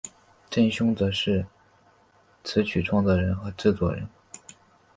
[0.49, 1.45] 振永则是
[2.43, 4.09] 词曲创作人和制作人。